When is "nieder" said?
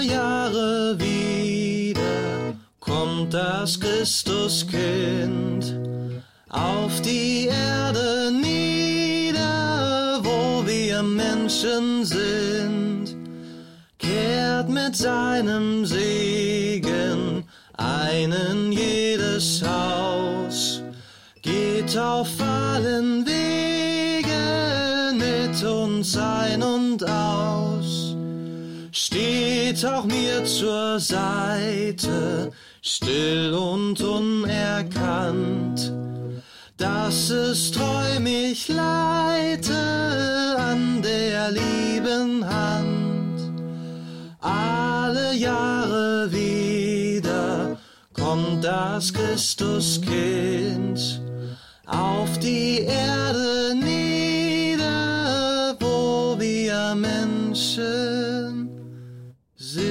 8.32-10.20, 53.74-55.76